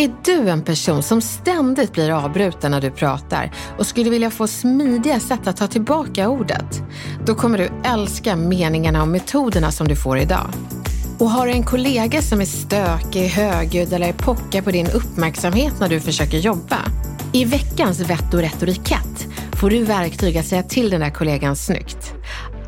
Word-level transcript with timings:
Är 0.00 0.12
du 0.24 0.48
en 0.48 0.62
person 0.62 1.02
som 1.02 1.20
ständigt 1.20 1.92
blir 1.92 2.10
avbruten 2.10 2.70
när 2.70 2.80
du 2.80 2.90
pratar 2.90 3.52
och 3.78 3.86
skulle 3.86 4.10
vilja 4.10 4.30
få 4.30 4.46
smidiga 4.46 5.20
sätt 5.20 5.46
att 5.46 5.56
ta 5.56 5.66
tillbaka 5.66 6.28
ordet? 6.28 6.82
Då 7.26 7.34
kommer 7.34 7.58
du 7.58 7.70
älska 7.84 8.36
meningarna 8.36 9.02
och 9.02 9.08
metoderna 9.08 9.70
som 9.70 9.88
du 9.88 9.96
får 9.96 10.18
idag. 10.18 10.46
Och 11.18 11.30
har 11.30 11.46
du 11.46 11.52
en 11.52 11.64
kollega 11.64 12.22
som 12.22 12.40
är 12.40 12.44
stökig, 12.44 13.28
högljudd 13.28 13.92
eller 13.92 14.12
pockar 14.12 14.62
på 14.62 14.70
din 14.70 14.90
uppmärksamhet 14.90 15.74
när 15.80 15.88
du 15.88 16.00
försöker 16.00 16.38
jobba? 16.38 16.78
I 17.32 17.44
veckans 17.44 18.00
vett 18.00 18.34
och 18.34 18.40
retorikett 18.40 19.26
får 19.52 19.70
du 19.70 19.84
verktyg 19.84 20.38
att 20.38 20.46
säga 20.46 20.62
till 20.62 20.90
den 20.90 21.00
där 21.00 21.10
kollegan 21.10 21.56
snyggt. 21.56 22.19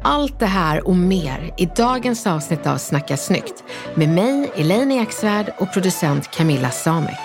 Allt 0.04 0.38
det 0.38 0.46
här 0.46 0.88
och 0.88 0.96
mer 0.96 1.54
i 1.56 1.66
dagens 1.66 2.26
avsnitt 2.26 2.66
av 2.66 2.76
Snacka 2.76 3.16
snyggt 3.16 3.64
med 3.94 4.08
mig, 4.08 4.52
Elaine 4.56 4.92
Eksvärd 4.92 5.52
och 5.58 5.72
producent 5.72 6.30
Camilla 6.30 6.70
Samek. 6.70 7.20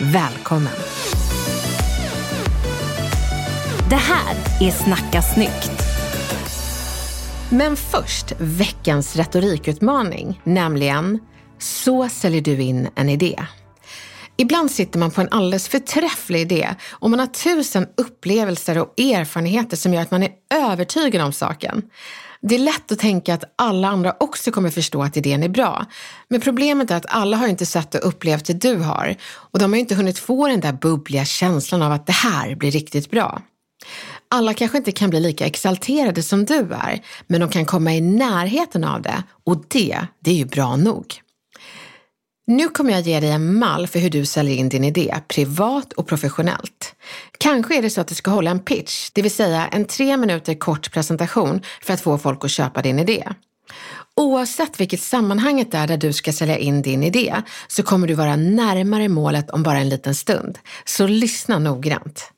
Välkommen! 0.00 0.72
Det 3.90 3.96
här 3.96 4.36
är 4.60 4.70
Snacka 4.70 5.22
snyggt. 5.22 5.82
Men 7.50 7.76
först 7.76 8.32
veckans 8.38 9.16
retorikutmaning, 9.16 10.40
nämligen 10.44 11.18
Så 11.58 12.08
säljer 12.08 12.42
du 12.42 12.62
in 12.62 12.88
en 12.94 13.08
idé. 13.08 13.36
Ibland 14.40 14.70
sitter 14.70 14.98
man 14.98 15.10
på 15.10 15.20
en 15.20 15.28
alldeles 15.30 15.68
förträfflig 15.68 16.40
idé 16.40 16.74
och 16.90 17.10
man 17.10 17.18
har 17.18 17.26
tusen 17.26 17.86
upplevelser 17.96 18.78
och 18.78 19.00
erfarenheter 19.00 19.76
som 19.76 19.94
gör 19.94 20.02
att 20.02 20.10
man 20.10 20.22
är 20.22 20.30
övertygad 20.54 21.22
om 21.22 21.32
saken. 21.32 21.82
Det 22.42 22.54
är 22.54 22.58
lätt 22.58 22.92
att 22.92 22.98
tänka 22.98 23.34
att 23.34 23.44
alla 23.56 23.88
andra 23.88 24.16
också 24.20 24.50
kommer 24.50 24.70
förstå 24.70 25.02
att 25.02 25.16
idén 25.16 25.42
är 25.42 25.48
bra. 25.48 25.86
Men 26.28 26.40
problemet 26.40 26.90
är 26.90 26.96
att 26.96 27.06
alla 27.08 27.36
har 27.36 27.48
inte 27.48 27.66
sett 27.66 27.94
och 27.94 28.08
upplevt 28.08 28.44
det 28.44 28.52
du 28.52 28.76
har 28.76 29.16
och 29.22 29.58
de 29.58 29.72
har 29.72 29.80
inte 29.80 29.94
hunnit 29.94 30.18
få 30.18 30.48
den 30.48 30.60
där 30.60 30.72
bubbliga 30.72 31.24
känslan 31.24 31.82
av 31.82 31.92
att 31.92 32.06
det 32.06 32.12
här 32.12 32.54
blir 32.54 32.70
riktigt 32.70 33.10
bra. 33.10 33.42
Alla 34.28 34.54
kanske 34.54 34.78
inte 34.78 34.92
kan 34.92 35.10
bli 35.10 35.20
lika 35.20 35.46
exalterade 35.46 36.22
som 36.22 36.44
du 36.44 36.58
är, 36.72 37.00
men 37.26 37.40
de 37.40 37.50
kan 37.50 37.66
komma 37.66 37.94
i 37.94 38.00
närheten 38.00 38.84
av 38.84 39.02
det 39.02 39.22
och 39.46 39.64
det, 39.68 40.06
det 40.20 40.30
är 40.30 40.34
ju 40.34 40.44
bra 40.44 40.76
nog. 40.76 41.20
Nu 42.50 42.68
kommer 42.68 42.92
jag 42.92 43.00
ge 43.00 43.20
dig 43.20 43.30
en 43.30 43.58
mall 43.58 43.86
för 43.86 43.98
hur 43.98 44.10
du 44.10 44.26
säljer 44.26 44.56
in 44.56 44.68
din 44.68 44.84
idé, 44.84 45.14
privat 45.28 45.92
och 45.92 46.06
professionellt. 46.06 46.94
Kanske 47.38 47.78
är 47.78 47.82
det 47.82 47.90
så 47.90 48.00
att 48.00 48.08
du 48.08 48.14
ska 48.14 48.30
hålla 48.30 48.50
en 48.50 48.58
pitch, 48.58 49.10
det 49.12 49.22
vill 49.22 49.30
säga 49.30 49.68
en 49.68 49.84
tre 49.84 50.16
minuter 50.16 50.54
kort 50.54 50.92
presentation 50.92 51.62
för 51.82 51.94
att 51.94 52.00
få 52.00 52.18
folk 52.18 52.44
att 52.44 52.50
köpa 52.50 52.82
din 52.82 52.98
idé. 52.98 53.28
Oavsett 54.16 54.80
vilket 54.80 55.00
sammanhanget 55.00 55.74
är 55.74 55.86
där 55.86 55.96
du 55.96 56.12
ska 56.12 56.32
sälja 56.32 56.58
in 56.58 56.82
din 56.82 57.02
idé 57.02 57.42
så 57.68 57.82
kommer 57.82 58.08
du 58.08 58.14
vara 58.14 58.36
närmare 58.36 59.08
målet 59.08 59.50
om 59.50 59.62
bara 59.62 59.78
en 59.78 59.88
liten 59.88 60.14
stund. 60.14 60.58
Så 60.84 61.06
lyssna 61.06 61.58
noggrant. 61.58 62.32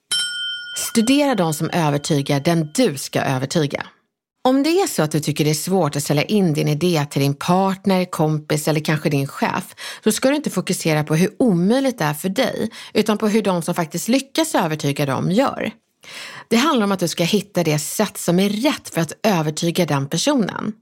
Studera 0.90 1.34
de 1.34 1.54
som 1.54 1.70
övertygar 1.70 2.40
den 2.40 2.70
du 2.74 2.96
ska 2.96 3.20
övertyga. 3.20 3.86
Om 4.44 4.62
det 4.62 4.70
är 4.70 4.86
så 4.86 5.02
att 5.02 5.10
du 5.10 5.20
tycker 5.20 5.44
det 5.44 5.50
är 5.50 5.54
svårt 5.54 5.96
att 5.96 6.02
sälja 6.02 6.22
in 6.22 6.52
din 6.52 6.68
idé 6.68 7.06
till 7.10 7.22
din 7.22 7.34
partner, 7.34 8.04
kompis 8.04 8.68
eller 8.68 8.80
kanske 8.80 9.10
din 9.10 9.26
chef, 9.26 9.74
så 10.04 10.12
ska 10.12 10.28
du 10.28 10.36
inte 10.36 10.50
fokusera 10.50 11.04
på 11.04 11.14
hur 11.14 11.30
omöjligt 11.38 11.98
det 11.98 12.04
är 12.04 12.14
för 12.14 12.28
dig, 12.28 12.70
utan 12.94 13.18
på 13.18 13.28
hur 13.28 13.42
de 13.42 13.62
som 13.62 13.74
faktiskt 13.74 14.08
lyckas 14.08 14.54
övertyga 14.54 15.06
dem 15.06 15.30
gör. 15.30 15.70
Det 16.48 16.56
handlar 16.56 16.84
om 16.84 16.92
att 16.92 17.00
du 17.00 17.08
ska 17.08 17.24
hitta 17.24 17.64
det 17.64 17.78
sätt 17.78 18.18
som 18.18 18.40
är 18.40 18.48
rätt 18.48 18.94
för 18.94 19.00
att 19.00 19.12
övertyga 19.22 19.86
den 19.86 20.08
personen. 20.08 20.72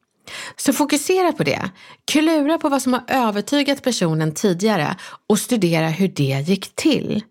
Så 0.56 0.72
fokusera 0.72 1.32
på 1.32 1.44
det. 1.44 1.70
Klura 2.04 2.58
på 2.58 2.68
vad 2.68 2.82
som 2.82 2.92
har 2.92 3.04
övertygat 3.08 3.82
personen 3.82 4.34
tidigare 4.34 4.96
och 5.26 5.38
studera 5.38 5.88
hur 5.88 6.08
det 6.08 6.44
gick 6.48 6.74
till. 6.74 7.22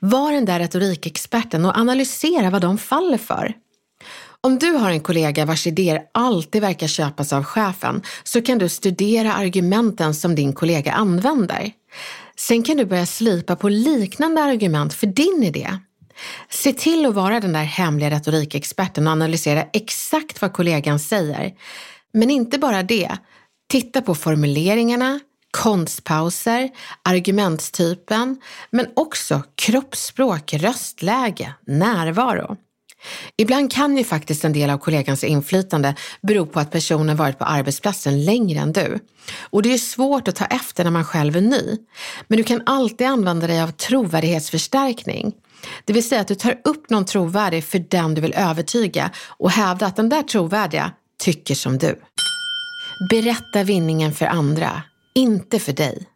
Var 0.00 0.32
den 0.32 0.44
där 0.44 0.58
retorikexperten 0.58 1.64
och 1.64 1.78
analysera 1.78 2.50
vad 2.50 2.62
de 2.62 2.78
faller 2.78 3.18
för. 3.18 3.54
Om 4.46 4.58
du 4.58 4.72
har 4.72 4.90
en 4.90 5.00
kollega 5.00 5.44
vars 5.44 5.66
idéer 5.66 6.02
alltid 6.14 6.62
verkar 6.62 6.86
köpas 6.86 7.32
av 7.32 7.44
chefen 7.44 8.02
så 8.24 8.42
kan 8.42 8.58
du 8.58 8.68
studera 8.68 9.34
argumenten 9.34 10.14
som 10.14 10.34
din 10.34 10.52
kollega 10.52 10.92
använder. 10.92 11.72
Sen 12.36 12.62
kan 12.62 12.76
du 12.76 12.84
börja 12.84 13.06
slipa 13.06 13.56
på 13.56 13.68
liknande 13.68 14.42
argument 14.42 14.94
för 14.94 15.06
din 15.06 15.42
idé. 15.42 15.78
Se 16.50 16.72
till 16.72 17.06
att 17.06 17.14
vara 17.14 17.40
den 17.40 17.52
där 17.52 17.64
hemliga 17.64 18.10
retorikexperten 18.10 19.06
och 19.06 19.12
analysera 19.12 19.64
exakt 19.72 20.42
vad 20.42 20.52
kollegan 20.52 20.98
säger. 20.98 21.52
Men 22.12 22.30
inte 22.30 22.58
bara 22.58 22.82
det. 22.82 23.16
Titta 23.68 24.02
på 24.02 24.14
formuleringarna, 24.14 25.20
konstpauser, 25.50 26.70
argumentstypen, 27.02 28.40
men 28.70 28.86
också 28.94 29.42
kroppsspråk, 29.54 30.54
röstläge, 30.54 31.54
närvaro. 31.66 32.56
Ibland 33.36 33.72
kan 33.72 33.96
ju 33.96 34.04
faktiskt 34.04 34.44
en 34.44 34.52
del 34.52 34.70
av 34.70 34.78
kollegans 34.78 35.24
inflytande 35.24 35.94
bero 36.22 36.46
på 36.46 36.60
att 36.60 36.70
personen 36.70 37.16
varit 37.16 37.38
på 37.38 37.44
arbetsplatsen 37.44 38.24
längre 38.24 38.60
än 38.60 38.72
du. 38.72 38.98
Och 39.50 39.62
det 39.62 39.74
är 39.74 39.78
svårt 39.78 40.28
att 40.28 40.36
ta 40.36 40.44
efter 40.44 40.84
när 40.84 40.90
man 40.90 41.04
själv 41.04 41.36
är 41.36 41.40
ny. 41.40 41.76
Men 42.28 42.36
du 42.38 42.44
kan 42.44 42.62
alltid 42.66 43.06
använda 43.06 43.46
dig 43.46 43.62
av 43.62 43.70
trovärdighetsförstärkning. 43.70 45.32
Det 45.84 45.92
vill 45.92 46.08
säga 46.08 46.20
att 46.20 46.28
du 46.28 46.34
tar 46.34 46.60
upp 46.64 46.90
någon 46.90 47.04
trovärdig 47.04 47.64
för 47.64 47.78
den 47.78 48.14
du 48.14 48.20
vill 48.20 48.34
övertyga 48.34 49.10
och 49.28 49.50
hävda 49.50 49.86
att 49.86 49.96
den 49.96 50.08
där 50.08 50.22
trovärdiga 50.22 50.92
tycker 51.18 51.54
som 51.54 51.78
du. 51.78 52.00
Berätta 53.10 53.62
vinningen 53.62 54.12
för 54.12 54.26
andra, 54.26 54.82
inte 55.14 55.58
för 55.58 55.72
dig. 55.72 56.06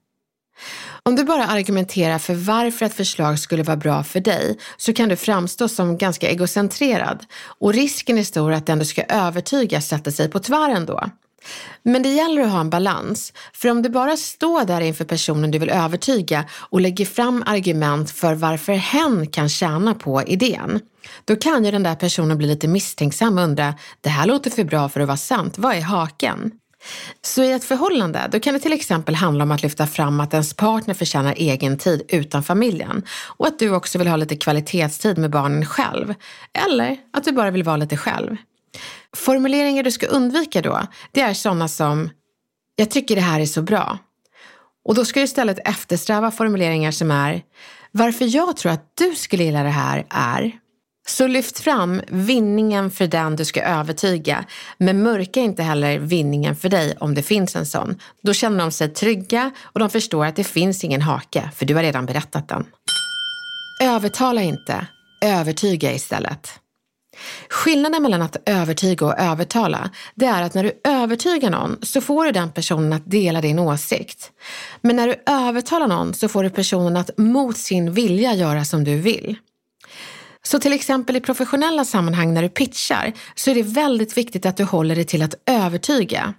Om 1.03 1.17
du 1.17 1.25
bara 1.25 1.47
argumenterar 1.47 2.19
för 2.19 2.35
varför 2.35 2.87
ett 2.87 2.95
förslag 2.95 3.39
skulle 3.39 3.63
vara 3.63 3.77
bra 3.77 4.05
för 4.05 4.21
dig 4.21 4.59
så 4.77 4.93
kan 4.93 5.09
du 5.09 5.17
framstå 5.17 5.69
som 5.69 5.99
ganska 5.99 6.29
egocentrerad 6.31 7.25
och 7.59 7.75
risken 7.75 8.19
är 8.19 8.23
stor 8.23 8.53
att 8.53 8.67
den 8.67 8.79
du 8.79 8.85
ska 8.85 9.03
övertyga 9.03 9.81
sätter 9.81 10.11
sig 10.11 10.31
på 10.31 10.39
tvären 10.39 10.87
då. 10.87 11.05
Men 11.83 12.03
det 12.03 12.09
gäller 12.09 12.43
att 12.43 12.51
ha 12.51 12.61
en 12.61 12.71
balans, 12.71 13.33
för 13.53 13.69
om 13.69 13.83
du 13.83 13.89
bara 13.89 14.17
står 14.17 14.65
där 14.65 14.81
inför 14.81 15.05
personen 15.05 15.51
du 15.51 15.59
vill 15.59 15.71
övertyga 15.71 16.45
och 16.53 16.81
lägger 16.81 17.07
fram 17.07 17.43
argument 17.47 18.11
för 18.11 18.35
varför 18.35 18.73
hen 18.73 19.27
kan 19.27 19.49
tjäna 19.49 19.95
på 19.95 20.23
idén, 20.23 20.81
då 21.25 21.37
kan 21.37 21.65
ju 21.65 21.71
den 21.71 21.83
där 21.83 21.95
personen 21.95 22.39
bli 22.39 22.47
lite 22.47 22.69
misstänksam 22.69 23.39
och 23.39 23.45
undra, 23.45 23.75
det 24.01 24.09
här 24.09 24.27
låter 24.27 24.51
för 24.51 24.65
bra 24.65 24.89
för 24.89 25.01
att 25.01 25.07
vara 25.07 25.17
sant, 25.17 25.59
vad 25.59 25.75
är 25.75 25.81
haken? 25.81 26.53
Så 27.23 27.43
i 27.43 27.53
ett 27.53 27.65
förhållande, 27.65 28.29
då 28.33 28.41
kan 28.41 28.55
det 28.55 28.61
till 28.61 28.73
exempel 28.73 29.15
handla 29.15 29.45
om 29.45 29.51
att 29.51 29.63
lyfta 29.63 29.87
fram 29.87 30.21
att 30.21 30.35
ens 30.35 30.55
partner 30.55 30.95
förtjänar 30.95 31.35
egen 31.37 31.79
tid 31.79 32.03
utan 32.09 32.43
familjen 32.43 33.03
och 33.37 33.47
att 33.47 33.59
du 33.59 33.71
också 33.71 33.99
vill 33.99 34.09
ha 34.09 34.17
lite 34.17 34.37
kvalitetstid 34.37 35.19
med 35.19 35.31
barnen 35.31 35.67
själv. 35.67 36.15
Eller 36.69 36.97
att 37.13 37.25
du 37.25 37.33
bara 37.33 37.51
vill 37.51 37.63
vara 37.63 37.77
lite 37.77 37.97
själv. 37.97 38.37
Formuleringar 39.17 39.83
du 39.83 39.91
ska 39.91 40.07
undvika 40.07 40.63
då, 40.63 40.81
det 41.13 41.21
är 41.21 41.35
sådana 41.35 41.69
som 41.69 42.11
“Jag 42.77 42.91
tycker 42.91 43.15
det 43.15 43.23
här 43.23 43.41
är 43.41 43.47
så 43.47 43.63
bra”. 43.63 43.99
Och 44.85 44.95
då 44.95 45.05
ska 45.05 45.21
du 45.21 45.25
istället 45.25 45.69
eftersträva 45.69 46.31
formuleringar 46.31 46.91
som 46.91 47.11
är 47.11 47.43
“Varför 47.93 48.25
jag 48.37 48.57
tror 48.57 48.73
att 48.73 48.93
du 48.95 49.15
skulle 49.15 49.45
gilla 49.45 49.63
det 49.63 49.69
här 49.69 50.07
är” 50.11 50.53
Så 51.09 51.27
lyft 51.27 51.59
fram 51.59 52.03
vinningen 52.09 52.91
för 52.91 53.07
den 53.07 53.37
du 53.37 53.45
ska 53.45 53.63
övertyga, 53.63 54.45
men 54.79 55.03
mörka 55.03 55.41
inte 55.41 55.63
heller 55.63 55.99
vinningen 55.99 56.57
för 56.57 56.69
dig 56.69 56.97
om 57.01 57.15
det 57.15 57.23
finns 57.23 57.57
en 57.57 57.67
sån. 57.67 57.99
Då 58.23 58.33
känner 58.33 58.59
de 58.59 58.71
sig 58.71 58.89
trygga 58.89 59.51
och 59.63 59.81
de 59.81 59.91
förstår 59.91 60.27
att 60.27 60.37
det 60.37 60.45
finns 60.45 60.85
ingen 60.85 61.03
hake, 61.03 61.51
för 61.57 61.67
du 61.67 61.75
har 61.75 61.83
redan 61.83 62.07
berättat 62.07 62.49
den. 62.49 62.67
Övertala 63.83 64.43
inte, 64.43 64.87
övertyga 65.25 65.93
istället. 65.93 66.61
Skillnaden 67.49 68.03
mellan 68.03 68.23
att 68.23 68.37
övertyga 68.47 69.07
och 69.07 69.19
övertala, 69.19 69.91
det 70.15 70.27
är 70.27 70.43
att 70.43 70.55
när 70.55 70.65
du 70.65 70.81
övertygar 70.85 71.51
någon 71.51 71.79
så 71.83 72.01
får 72.01 72.25
du 72.25 72.33
den 72.33 72.53
personen 72.53 72.93
att 72.93 73.11
dela 73.11 73.41
din 73.41 73.59
åsikt. 73.59 74.31
Men 74.81 74.97
när 74.97 75.09
du 75.09 75.23
övertalar 75.27 75.87
någon 75.87 76.15
så 76.15 76.29
får 76.29 76.43
du 76.43 76.51
personen 76.51 76.97
att 76.97 77.19
mot 77.19 77.57
sin 77.57 77.93
vilja 77.93 78.35
göra 78.35 78.65
som 78.65 78.85
du 78.85 78.97
vill. 78.97 79.37
Så 80.43 80.59
till 80.59 80.73
exempel 80.73 81.17
i 81.17 81.21
professionella 81.21 81.85
sammanhang 81.85 82.35
när 82.35 82.43
du 82.43 82.49
pitchar 82.49 83.13
så 83.35 83.51
är 83.51 83.55
det 83.55 83.63
väldigt 83.63 84.17
viktigt 84.17 84.47
att 84.47 84.57
du 84.57 84.65
håller 84.65 84.95
dig 84.95 85.05
till 85.05 85.23
att 85.23 85.35
övertyga. 85.47 86.35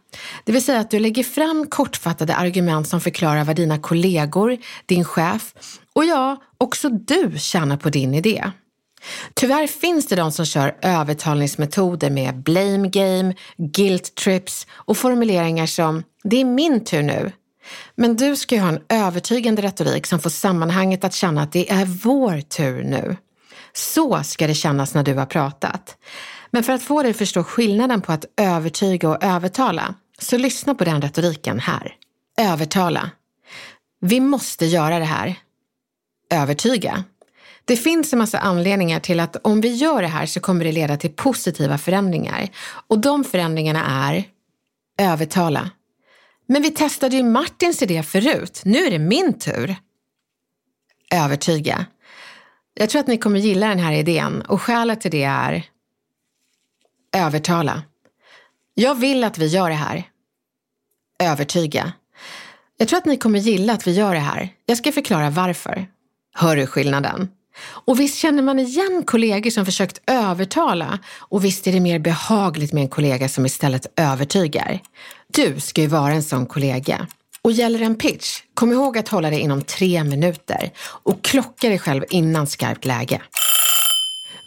Det 0.45 0.51
vill 0.51 0.63
säga 0.63 0.80
att 0.80 0.92
du 0.92 1.00
lägger 1.00 1.24
fram 1.24 1.68
kortfattade 1.68 2.36
argument 2.36 2.88
som 2.88 3.01
förklarar 3.01 3.44
vad 3.44 3.56
dina 3.56 3.80
kollegor, 3.80 4.57
din 4.86 5.06
chef 5.06 5.53
och 5.94 6.06
ja, 6.06 6.42
också 6.57 6.89
du 6.89 7.33
tjänar 7.38 7.77
på 7.77 7.89
din 7.89 8.13
idé. 8.13 8.51
Tyvärr 9.33 9.68
finns 9.68 10.07
det 10.07 10.15
de 10.15 10.31
som 10.31 10.45
kör 10.45 10.77
övertalningsmetoder 10.81 12.09
med 12.09 12.44
blame 12.44 12.88
game, 12.88 13.33
guilt 13.57 14.15
trips 14.15 14.68
och 14.71 14.98
formuleringar 14.98 15.65
som 15.65 16.03
“det 16.24 16.42
är 16.42 16.45
min 16.45 16.83
tur 16.83 17.03
nu”. 17.03 17.31
Men 17.95 18.15
du 18.15 18.36
ska 18.36 18.56
ju 18.56 18.62
ha 18.62 18.69
en 18.69 18.81
övertygande 18.89 19.62
retorik 19.62 20.06
som 20.06 20.19
får 20.19 20.30
sammanhanget 20.30 21.03
att 21.03 21.13
känna 21.13 21.42
att 21.42 21.51
det 21.51 21.71
är 21.71 21.86
vår 21.86 22.42
tur 22.42 22.83
nu. 22.83 23.18
Så 23.73 24.23
ska 24.23 24.47
det 24.47 24.53
kännas 24.53 24.94
när 24.94 25.03
du 25.03 25.13
har 25.13 25.25
pratat. 25.25 25.97
Men 26.51 26.63
för 26.63 26.73
att 26.73 26.83
få 26.83 27.01
dig 27.01 27.12
att 27.12 27.18
förstå 27.18 27.44
skillnaden 27.44 28.01
på 28.01 28.12
att 28.12 28.25
övertyga 28.38 29.09
och 29.09 29.23
övertala, 29.23 29.95
så 30.19 30.38
lyssna 30.38 30.75
på 30.75 30.83
den 30.83 31.01
retoriken 31.01 31.59
här. 31.59 31.95
Övertala. 32.38 33.12
Vi 34.00 34.19
måste 34.19 34.65
göra 34.65 35.00
det 35.00 35.06
här. 35.06 35.35
Övertyga. 36.29 37.03
Det 37.65 37.77
finns 37.77 38.13
en 38.13 38.19
massa 38.19 38.39
anledningar 38.39 39.00
till 39.00 39.19
att 39.19 39.35
om 39.35 39.62
vi 39.62 39.74
gör 39.74 40.01
det 40.01 40.07
här 40.07 40.25
så 40.25 40.39
kommer 40.39 40.65
det 40.65 40.71
leda 40.71 40.97
till 40.97 41.09
positiva 41.09 41.77
förändringar. 41.77 42.50
Och 42.88 43.00
de 43.00 43.24
förändringarna 43.24 44.07
är 44.07 44.24
övertala. 44.97 45.69
Men 46.45 46.62
vi 46.62 46.71
testade 46.71 47.15
ju 47.15 47.24
Martins 47.24 47.81
idé 47.81 48.03
förut. 48.03 48.62
Nu 48.65 48.77
är 48.85 48.91
det 48.91 49.00
min 49.00 49.39
tur. 49.39 49.75
Övertyga. 51.12 51.85
Jag 52.73 52.89
tror 52.89 53.00
att 53.00 53.07
ni 53.07 53.18
kommer 53.18 53.39
gilla 53.39 53.68
den 53.68 53.79
här 53.79 53.94
idén 53.94 54.41
och 54.41 54.62
skälet 54.62 55.01
till 55.01 55.12
det 55.12 55.23
är 55.23 55.65
övertala. 57.15 57.83
Jag 58.73 58.95
vill 58.95 59.23
att 59.23 59.38
vi 59.38 59.47
gör 59.47 59.69
det 59.69 59.75
här. 59.75 60.03
Övertyga. 61.19 61.94
Jag 62.77 62.88
tror 62.88 62.97
att 62.97 63.06
ni 63.06 63.18
kommer 63.18 63.39
gilla 63.39 63.73
att 63.73 63.88
vi 63.88 63.91
gör 63.91 64.13
det 64.13 64.19
här. 64.19 64.50
Jag 64.65 64.77
ska 64.77 64.91
förklara 64.91 65.29
varför. 65.29 65.88
Hör 66.33 66.56
du 66.56 66.68
skillnaden? 66.68 67.29
Och 67.63 68.00
visst 68.00 68.18
känner 68.18 68.44
man 68.44 68.59
igen 68.59 69.03
kollegor 69.06 69.50
som 69.50 69.65
försökt 69.65 70.01
övertala 70.07 71.00
och 71.19 71.45
visst 71.45 71.67
är 71.67 71.71
det 71.71 71.79
mer 71.79 72.00
behagligt 72.00 72.74
med 72.74 72.81
en 72.81 72.89
kollega 72.89 73.29
som 73.29 73.45
istället 73.45 73.85
övertygar. 73.95 74.79
Du 75.27 75.59
ska 75.59 75.81
ju 75.81 75.88
vara 75.88 76.13
en 76.13 76.24
sån 76.24 76.45
kollega. 76.45 77.07
Och 77.43 77.51
gäller 77.51 77.81
en 77.81 77.95
pitch, 77.95 78.41
kom 78.53 78.71
ihåg 78.71 78.97
att 78.97 79.09
hålla 79.09 79.29
dig 79.29 79.39
inom 79.39 79.61
tre 79.61 80.03
minuter 80.03 80.71
och 80.79 81.23
klocka 81.23 81.69
dig 81.69 81.79
själv 81.79 82.03
innan 82.09 82.47
skarpt 82.47 82.85
läge. 82.85 83.21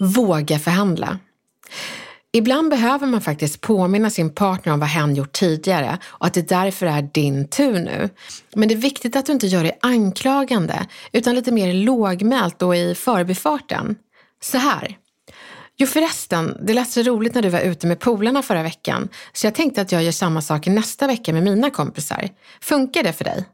Våga 0.00 0.58
förhandla. 0.58 1.18
Ibland 2.32 2.70
behöver 2.70 3.06
man 3.06 3.20
faktiskt 3.20 3.60
påminna 3.60 4.10
sin 4.10 4.30
partner 4.30 4.72
om 4.72 4.80
vad 4.80 4.88
hen 4.88 5.14
gjort 5.14 5.32
tidigare 5.32 5.98
och 6.04 6.26
att 6.26 6.34
det 6.34 6.48
därför 6.48 6.86
är 6.86 7.02
din 7.02 7.48
tur 7.48 7.72
nu. 7.72 8.08
Men 8.54 8.68
det 8.68 8.74
är 8.74 8.78
viktigt 8.78 9.16
att 9.16 9.26
du 9.26 9.32
inte 9.32 9.46
gör 9.46 9.64
det 9.64 9.78
anklagande 9.80 10.86
utan 11.12 11.34
lite 11.34 11.52
mer 11.52 11.72
lågmält 11.72 12.62
och 12.62 12.76
i 12.76 12.94
förbifarten. 12.94 13.96
Så 14.42 14.58
här. 14.58 14.96
Jo 15.76 15.86
förresten, 15.86 16.56
det 16.66 16.74
lät 16.74 16.90
så 16.90 17.02
roligt 17.02 17.34
när 17.34 17.42
du 17.42 17.48
var 17.48 17.60
ute 17.60 17.86
med 17.86 18.00
polarna 18.00 18.42
förra 18.42 18.62
veckan 18.62 19.08
så 19.32 19.46
jag 19.46 19.54
tänkte 19.54 19.80
att 19.80 19.92
jag 19.92 20.02
gör 20.02 20.12
samma 20.12 20.42
sak 20.42 20.66
nästa 20.66 21.06
vecka 21.06 21.32
med 21.32 21.42
mina 21.42 21.70
kompisar. 21.70 22.28
Funkar 22.60 23.02
det 23.02 23.12
för 23.12 23.24
dig? 23.24 23.44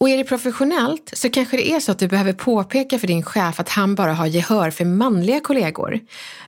Och 0.00 0.08
är 0.08 0.16
det 0.16 0.24
professionellt 0.24 1.10
så 1.12 1.30
kanske 1.30 1.56
det 1.56 1.70
är 1.70 1.80
så 1.80 1.92
att 1.92 1.98
du 1.98 2.08
behöver 2.08 2.32
påpeka 2.32 2.98
för 2.98 3.06
din 3.06 3.22
chef 3.22 3.60
att 3.60 3.68
han 3.68 3.94
bara 3.94 4.12
har 4.12 4.26
gehör 4.26 4.70
för 4.70 4.84
manliga 4.84 5.40
kollegor. 5.40 6.00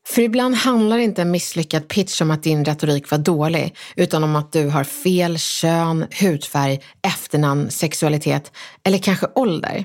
För 0.04 0.22
ibland 0.22 0.54
handlar 0.54 0.98
inte 0.98 1.22
en 1.22 1.30
misslyckad 1.30 1.88
pitch 1.88 2.20
om 2.20 2.30
att 2.30 2.42
din 2.42 2.64
retorik 2.64 3.10
var 3.10 3.18
dålig, 3.18 3.76
utan 3.96 4.24
om 4.24 4.36
att 4.36 4.52
du 4.52 4.68
har 4.68 4.84
fel 4.84 5.38
kön, 5.38 6.06
hudfärg, 6.20 6.80
efternamn, 7.02 7.70
sexualitet 7.70 8.52
eller 8.84 8.98
kanske 8.98 9.26
ålder. 9.34 9.84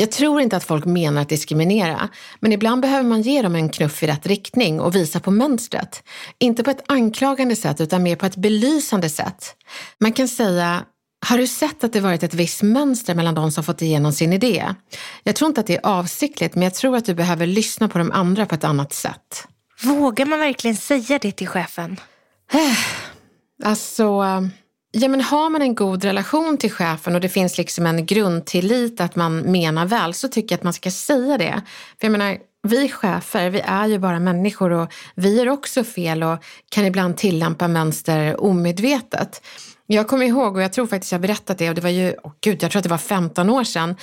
Jag 0.00 0.10
tror 0.10 0.40
inte 0.40 0.56
att 0.56 0.64
folk 0.64 0.84
menar 0.84 1.22
att 1.22 1.28
diskriminera, 1.28 2.08
men 2.40 2.52
ibland 2.52 2.82
behöver 2.82 3.08
man 3.08 3.22
ge 3.22 3.42
dem 3.42 3.54
en 3.54 3.68
knuff 3.68 4.02
i 4.02 4.06
rätt 4.06 4.26
riktning 4.26 4.80
och 4.80 4.94
visa 4.94 5.20
på 5.20 5.30
mönstret. 5.30 6.02
Inte 6.38 6.62
på 6.62 6.70
ett 6.70 6.82
anklagande 6.86 7.56
sätt 7.56 7.80
utan 7.80 8.02
mer 8.02 8.16
på 8.16 8.26
ett 8.26 8.36
belysande 8.36 9.10
sätt. 9.10 9.56
Man 10.00 10.12
kan 10.12 10.28
säga 10.28 10.84
har 11.26 11.38
du 11.38 11.46
sett 11.46 11.84
att 11.84 11.92
det 11.92 12.00
varit 12.00 12.22
ett 12.22 12.34
visst 12.34 12.62
mönster 12.62 13.14
mellan 13.14 13.34
de 13.34 13.52
som 13.52 13.64
fått 13.64 13.82
igenom 13.82 14.12
sin 14.12 14.32
idé? 14.32 14.74
Jag 15.22 15.36
tror 15.36 15.48
inte 15.48 15.60
att 15.60 15.66
det 15.66 15.76
är 15.76 15.86
avsiktligt, 15.86 16.54
men 16.54 16.62
jag 16.62 16.74
tror 16.74 16.96
att 16.96 17.04
du 17.04 17.14
behöver 17.14 17.46
lyssna 17.46 17.88
på 17.88 17.98
de 17.98 18.12
andra 18.12 18.46
på 18.46 18.54
ett 18.54 18.64
annat 18.64 18.92
sätt. 18.92 19.48
Vågar 19.82 20.26
man 20.26 20.38
verkligen 20.38 20.76
säga 20.76 21.18
det 21.18 21.32
till 21.32 21.48
chefen? 21.48 22.00
Alltså, 23.64 24.22
ja 24.90 25.08
men 25.08 25.20
har 25.20 25.50
man 25.50 25.62
en 25.62 25.74
god 25.74 26.04
relation 26.04 26.58
till 26.58 26.72
chefen 26.72 27.14
och 27.14 27.20
det 27.20 27.28
finns 27.28 27.58
liksom 27.58 27.86
en 27.86 28.06
grundtillit 28.06 29.00
att 29.00 29.16
man 29.16 29.38
menar 29.38 29.86
väl 29.86 30.14
så 30.14 30.28
tycker 30.28 30.52
jag 30.52 30.58
att 30.58 30.64
man 30.64 30.72
ska 30.72 30.90
säga 30.90 31.38
det. 31.38 31.62
För 32.00 32.06
jag 32.06 32.12
menar, 32.12 32.38
vi 32.62 32.88
chefer, 32.88 33.50
vi 33.50 33.60
är 33.60 33.86
ju 33.86 33.98
bara 33.98 34.18
människor 34.18 34.70
och 34.70 34.92
vi 35.14 35.36
gör 35.36 35.48
också 35.48 35.84
fel 35.84 36.22
och 36.22 36.44
kan 36.70 36.84
ibland 36.84 37.16
tillämpa 37.16 37.68
mönster 37.68 38.40
omedvetet. 38.40 39.42
Jag 39.86 40.08
kommer 40.08 40.26
ihåg, 40.26 40.56
och 40.56 40.62
jag 40.62 40.72
tror 40.72 40.86
faktiskt 40.86 41.12
jag 41.12 41.20
berättat 41.20 41.58
det, 41.58 41.68
och 41.68 41.74
det 41.74 41.80
var 41.80 41.90
ju, 41.90 42.14
oh 42.22 42.32
gud, 42.40 42.62
jag 42.62 42.70
tror 42.70 42.80
att 42.80 42.84
det 42.84 42.90
var 42.90 42.98
15 42.98 43.50
år 43.50 43.64
sedan. 43.64 43.96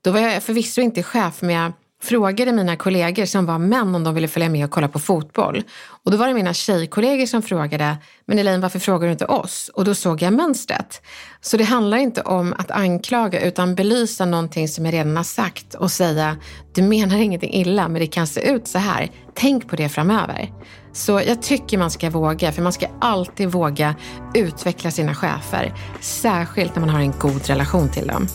Då 0.00 0.10
var 0.10 0.20
jag 0.20 0.42
förvisso 0.42 0.80
inte 0.80 1.02
chef, 1.02 1.42
men 1.42 1.54
jag 1.54 1.72
frågade 2.02 2.52
mina 2.52 2.76
kollegor 2.76 3.24
som 3.24 3.46
var 3.46 3.58
män 3.58 3.94
om 3.94 4.04
de 4.04 4.14
ville 4.14 4.28
följa 4.28 4.48
med 4.48 4.64
och 4.64 4.70
kolla 4.70 4.88
på 4.88 4.98
fotboll. 4.98 5.62
Och 6.04 6.10
då 6.10 6.16
var 6.16 6.28
det 6.28 6.34
mina 6.34 6.54
tjejkollegor 6.54 7.26
som 7.26 7.42
frågade, 7.42 7.96
men 8.26 8.38
Elaine 8.38 8.60
varför 8.60 8.78
frågar 8.78 9.06
du 9.06 9.12
inte 9.12 9.26
oss? 9.26 9.70
Och 9.74 9.84
då 9.84 9.94
såg 9.94 10.22
jag 10.22 10.32
mönstret. 10.32 11.02
Så 11.40 11.56
det 11.56 11.64
handlar 11.64 11.98
inte 11.98 12.22
om 12.22 12.54
att 12.58 12.70
anklaga 12.70 13.40
utan 13.40 13.74
belysa 13.74 14.24
någonting 14.24 14.68
som 14.68 14.84
jag 14.84 14.94
redan 14.94 15.16
har 15.16 15.24
sagt 15.24 15.74
och 15.74 15.90
säga, 15.90 16.36
du 16.74 16.82
menar 16.82 17.16
ingenting 17.16 17.52
illa 17.54 17.88
men 17.88 18.00
det 18.00 18.06
kan 18.06 18.26
se 18.26 18.40
ut 18.40 18.68
så 18.68 18.78
här. 18.78 19.10
Tänk 19.34 19.68
på 19.68 19.76
det 19.76 19.88
framöver. 19.88 20.52
Så 20.92 21.12
jag 21.26 21.42
tycker 21.42 21.78
man 21.78 21.90
ska 21.90 22.10
våga, 22.10 22.52
för 22.52 22.62
man 22.62 22.72
ska 22.72 22.86
alltid 23.00 23.48
våga 23.48 23.94
utveckla 24.34 24.90
sina 24.90 25.14
chefer. 25.14 25.74
Särskilt 26.00 26.74
när 26.74 26.80
man 26.80 26.90
har 26.90 27.00
en 27.00 27.14
god 27.20 27.46
relation 27.46 27.88
till 27.88 28.06
dem. 28.06 28.28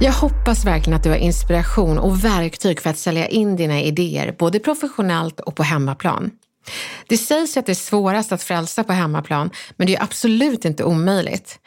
Jag 0.00 0.12
hoppas 0.12 0.64
verkligen 0.64 0.96
att 0.96 1.02
du 1.02 1.08
har 1.08 1.16
inspiration 1.16 1.98
och 1.98 2.24
verktyg 2.24 2.80
för 2.80 2.90
att 2.90 2.98
sälja 2.98 3.28
in 3.28 3.56
dina 3.56 3.80
idéer, 3.80 4.34
både 4.38 4.58
professionellt 4.58 5.40
och 5.40 5.54
på 5.54 5.62
hemmaplan. 5.62 6.30
Det 7.08 7.16
sägs 7.16 7.56
att 7.56 7.66
det 7.66 7.72
är 7.72 7.74
svårast 7.74 8.32
att 8.32 8.42
frälsa 8.42 8.84
på 8.84 8.92
hemmaplan, 8.92 9.50
men 9.76 9.86
det 9.86 9.96
är 9.96 10.02
absolut 10.02 10.64
inte 10.64 10.84
omöjligt. 10.84 11.58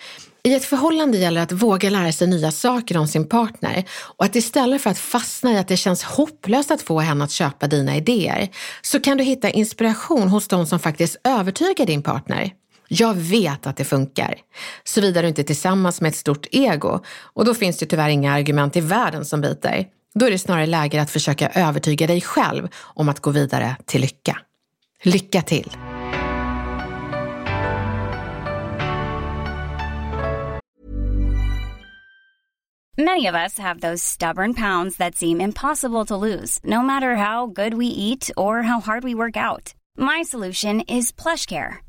I 0.43 0.53
ett 0.53 0.65
förhållande 0.65 1.17
gäller 1.17 1.39
det 1.39 1.43
att 1.43 1.51
våga 1.51 1.89
lära 1.89 2.11
sig 2.11 2.27
nya 2.27 2.51
saker 2.51 2.97
om 2.97 3.07
sin 3.07 3.29
partner 3.29 3.83
och 4.17 4.25
att 4.25 4.35
istället 4.35 4.81
för 4.81 4.89
att 4.89 4.99
fastna 4.99 5.53
i 5.53 5.57
att 5.57 5.67
det 5.67 5.77
känns 5.77 6.03
hopplöst 6.03 6.71
att 6.71 6.81
få 6.81 6.99
henne 6.99 7.23
att 7.23 7.31
köpa 7.31 7.67
dina 7.67 7.95
idéer 7.95 8.49
så 8.81 8.99
kan 8.99 9.17
du 9.17 9.23
hitta 9.23 9.49
inspiration 9.49 10.27
hos 10.27 10.47
de 10.47 10.65
som 10.67 10.79
faktiskt 10.79 11.17
övertygar 11.23 11.85
din 11.85 12.03
partner. 12.03 12.51
Jag 12.91 13.13
vet 13.13 13.67
att 13.67 13.77
det 13.77 13.85
funkar. 13.85 14.35
Såvida 14.83 15.21
du 15.21 15.27
inte 15.27 15.41
är 15.41 15.43
tillsammans 15.43 16.01
med 16.01 16.09
ett 16.09 16.15
stort 16.15 16.47
ego 16.51 16.99
och 17.33 17.45
då 17.45 17.53
finns 17.53 17.77
det 17.77 17.85
tyvärr 17.85 18.09
inga 18.09 18.33
argument 18.33 18.75
i 18.75 18.81
världen 18.81 19.25
som 19.25 19.41
biter. 19.41 19.85
Då 20.15 20.25
är 20.25 20.31
det 20.31 20.39
snarare 20.39 20.65
läge 20.65 21.01
att 21.01 21.11
försöka 21.11 21.49
övertyga 21.49 22.07
dig 22.07 22.21
själv 22.21 22.67
om 22.75 23.09
att 23.09 23.19
gå 23.19 23.31
vidare 23.31 23.75
till 23.85 24.01
lycka. 24.01 24.37
Lycka 25.03 25.41
till! 25.41 25.71
Many 32.97 33.27
of 33.27 33.35
us 33.35 33.57
have 33.57 33.79
those 33.79 34.03
stubborn 34.03 34.53
pounds 34.53 34.97
that 34.97 35.15
seem 35.15 35.41
impossible 35.41 36.05
to 36.05 36.17
lose, 36.17 36.59
no 36.63 36.81
matter 36.81 37.15
how 37.15 37.47
good 37.47 37.73
we 37.73 37.85
eat 37.85 38.29
or 38.35 38.61
how 38.61 38.81
hard 38.81 39.03
we 39.03 39.15
work 39.15 39.37
out. 39.37 39.73
My 39.97 40.23
solution 40.23 40.81
is 40.81 41.13
PlushCare. 41.13 41.88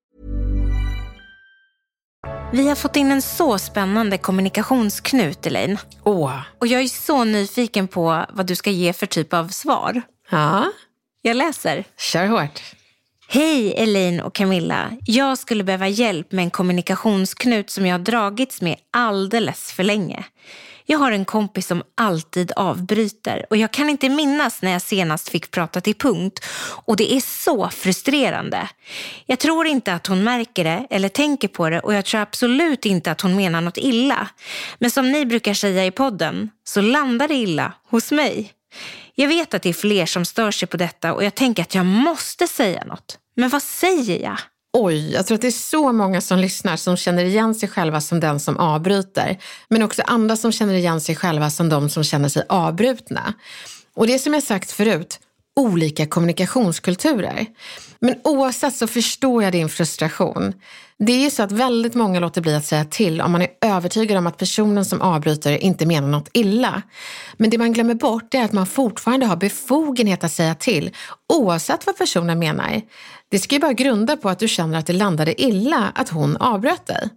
Vi 2.53 2.67
har 2.67 2.75
fått 2.75 2.95
in 2.95 3.11
en 3.11 3.21
så 3.21 3.57
spännande 3.57 4.17
kommunikationsknut, 4.17 5.45
Elaine. 5.45 5.77
Åh. 6.03 6.39
Och 6.59 6.67
jag 6.67 6.81
är 6.81 6.87
så 6.87 7.23
nyfiken 7.23 7.87
på 7.87 8.25
vad 8.29 8.45
du 8.45 8.55
ska 8.55 8.69
ge 8.69 8.93
för 8.93 9.05
typ 9.05 9.33
av 9.33 9.47
svar. 9.47 10.01
Ja, 10.31 10.65
Jag 11.21 11.37
läser. 11.37 11.83
kör 11.97 12.25
hårt. 12.25 12.61
Hej 13.27 13.73
Elaine 13.77 14.21
och 14.21 14.35
Camilla. 14.35 14.91
Jag 15.05 15.37
skulle 15.37 15.63
behöva 15.63 15.87
hjälp 15.87 16.31
med 16.31 16.43
en 16.43 16.51
kommunikationsknut 16.51 17.69
som 17.69 17.85
jag 17.85 17.93
har 17.93 17.99
dragits 18.05 18.61
med 18.61 18.75
alldeles 18.91 19.71
för 19.71 19.83
länge. 19.83 20.23
Jag 20.91 20.99
har 20.99 21.11
en 21.11 21.25
kompis 21.25 21.67
som 21.67 21.83
alltid 21.97 22.51
avbryter 22.55 23.45
och 23.49 23.57
jag 23.57 23.71
kan 23.71 23.89
inte 23.89 24.09
minnas 24.09 24.61
när 24.61 24.71
jag 24.71 24.81
senast 24.81 25.29
fick 25.29 25.51
prata 25.51 25.81
till 25.81 25.95
punkt 25.95 26.45
och 26.85 26.95
det 26.95 27.13
är 27.13 27.19
så 27.19 27.69
frustrerande. 27.69 28.69
Jag 29.25 29.39
tror 29.39 29.67
inte 29.67 29.93
att 29.93 30.07
hon 30.07 30.23
märker 30.23 30.63
det 30.63 30.87
eller 30.89 31.09
tänker 31.09 31.47
på 31.47 31.69
det 31.69 31.79
och 31.79 31.93
jag 31.93 32.05
tror 32.05 32.21
absolut 32.21 32.85
inte 32.85 33.11
att 33.11 33.21
hon 33.21 33.35
menar 33.35 33.61
något 33.61 33.77
illa. 33.77 34.27
Men 34.79 34.91
som 34.91 35.11
ni 35.11 35.25
brukar 35.25 35.53
säga 35.53 35.85
i 35.85 35.91
podden 35.91 36.49
så 36.63 36.81
landar 36.81 37.27
det 37.27 37.35
illa 37.35 37.73
hos 37.89 38.11
mig. 38.11 38.51
Jag 39.15 39.27
vet 39.27 39.53
att 39.53 39.61
det 39.61 39.69
är 39.69 39.73
fler 39.73 40.05
som 40.05 40.25
stör 40.25 40.51
sig 40.51 40.67
på 40.67 40.77
detta 40.77 41.13
och 41.13 41.23
jag 41.23 41.35
tänker 41.35 41.63
att 41.63 41.75
jag 41.75 41.85
måste 41.85 42.47
säga 42.47 42.83
något. 42.83 43.17
Men 43.35 43.49
vad 43.49 43.63
säger 43.63 44.23
jag? 44.23 44.37
Oj, 44.73 45.13
jag 45.13 45.27
tror 45.27 45.35
att 45.35 45.41
det 45.41 45.47
är 45.47 45.51
så 45.51 45.91
många 45.91 46.21
som 46.21 46.39
lyssnar 46.39 46.75
som 46.75 46.97
känner 46.97 47.25
igen 47.25 47.55
sig 47.55 47.69
själva 47.69 48.01
som 48.01 48.19
den 48.19 48.39
som 48.39 48.57
avbryter. 48.57 49.37
Men 49.67 49.83
också 49.83 50.01
andra 50.05 50.35
som 50.35 50.51
känner 50.51 50.73
igen 50.73 51.01
sig 51.01 51.15
själva 51.15 51.49
som 51.49 51.69
de 51.69 51.89
som 51.89 52.03
känner 52.03 52.29
sig 52.29 52.43
avbrutna. 52.49 53.33
Och 53.93 54.07
det 54.07 54.19
som 54.19 54.33
jag 54.33 54.43
sagt 54.43 54.71
förut, 54.71 55.19
olika 55.61 56.05
kommunikationskulturer. 56.05 57.45
Men 57.99 58.15
oavsett 58.23 58.75
så 58.75 58.87
förstår 58.87 59.43
jag 59.43 59.51
din 59.51 59.69
frustration. 59.69 60.53
Det 60.99 61.13
är 61.13 61.23
ju 61.23 61.29
så 61.29 61.43
att 61.43 61.51
väldigt 61.51 61.95
många 61.95 62.19
låter 62.19 62.41
bli 62.41 62.55
att 62.55 62.65
säga 62.65 62.85
till 62.85 63.21
om 63.21 63.31
man 63.31 63.41
är 63.41 63.47
övertygad 63.61 64.17
om 64.17 64.27
att 64.27 64.37
personen 64.37 64.85
som 64.85 65.01
avbryter 65.01 65.57
inte 65.57 65.85
menar 65.85 66.07
något 66.07 66.29
illa. 66.33 66.81
Men 67.37 67.49
det 67.49 67.57
man 67.57 67.73
glömmer 67.73 67.93
bort 67.93 68.33
är 68.33 68.43
att 68.43 68.51
man 68.51 68.67
fortfarande 68.67 69.25
har 69.25 69.35
befogenhet 69.35 70.23
att 70.23 70.31
säga 70.31 70.55
till 70.55 70.91
oavsett 71.33 71.85
vad 71.85 71.97
personen 71.97 72.39
menar. 72.39 72.81
Det 73.29 73.39
ska 73.39 73.55
ju 73.55 73.61
bara 73.61 73.73
grunda 73.73 74.17
på 74.17 74.29
att 74.29 74.39
du 74.39 74.47
känner 74.47 74.79
att 74.79 74.87
det 74.87 74.93
landade 74.93 75.41
illa 75.41 75.91
att 75.95 76.09
hon 76.09 76.37
avbröt 76.37 76.85
dig. 76.85 77.09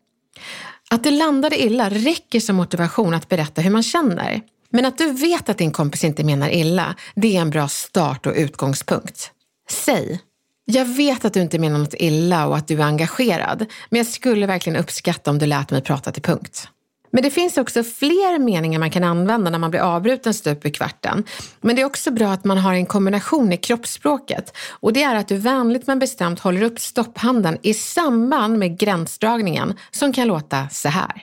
Att 0.91 1.05
det 1.05 1.11
landade 1.11 1.63
illa 1.63 1.91
räcker 1.91 2.41
som 2.41 2.57
motivation 2.57 3.15
att 3.15 3.29
berätta 3.29 3.61
hur 3.61 3.71
man 3.71 3.83
känner. 3.83 4.43
Men 4.75 4.85
att 4.85 4.99
du 4.99 5.13
vet 5.13 5.49
att 5.49 5.59
din 5.59 5.73
kompis 5.73 6.05
inte 6.05 6.25
menar 6.25 6.51
illa, 6.51 6.95
det 7.15 7.37
är 7.37 7.41
en 7.41 7.51
bra 7.51 7.69
start 7.69 8.27
och 8.27 8.33
utgångspunkt. 8.37 9.31
Säg, 9.71 10.21
jag 10.65 10.85
vet 10.85 11.25
att 11.25 11.35
du 11.35 11.41
inte 11.41 11.59
menar 11.59 11.79
något 11.79 11.95
illa 11.99 12.47
och 12.47 12.57
att 12.57 12.69
du 12.69 12.81
är 12.81 12.85
engagerad, 12.85 13.67
men 13.91 13.99
jag 13.99 14.07
skulle 14.07 14.47
verkligen 14.47 14.79
uppskatta 14.79 15.31
om 15.31 15.39
du 15.39 15.47
lät 15.47 15.71
mig 15.71 15.83
prata 15.83 16.13
till 16.13 16.23
punkt. 16.23 16.69
Men 17.11 17.23
det 17.23 17.31
finns 17.31 17.59
också 17.59 17.85
fler 17.85 18.39
meningar 18.39 18.79
man 18.79 18.91
kan 18.91 19.05
använda 19.05 19.51
när 19.51 19.59
man 19.59 19.71
blir 19.71 19.81
avbruten 19.81 20.35
stup 20.35 20.67
i 20.67 20.71
kvarten. 20.71 21.25
Men 21.61 21.77
det 21.77 21.83
är 21.83 21.87
också 21.87 22.11
bra 22.11 22.29
att 22.29 22.45
man 22.45 22.59
har 22.59 22.75
en 22.75 22.87
kombination 22.87 23.53
i 23.53 23.57
kroppsspråket 23.57 24.57
och 24.71 24.93
det 24.93 25.03
är 25.03 25.15
att 25.15 25.29
du 25.29 25.37
vänligt 25.37 25.87
men 25.87 25.99
bestämt 25.99 26.41
håller 26.41 26.63
upp 26.63 26.81
stopphanden 26.81 27.59
i 27.63 27.75
samband 27.75 28.59
med 28.59 28.79
gränsdragningen 28.79 29.75
som 29.91 30.13
kan 30.13 30.29
låta 30.29 30.69
så 30.69 30.89
här. 30.89 31.23